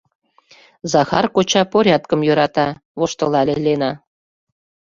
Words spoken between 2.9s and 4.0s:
воштылале Лена.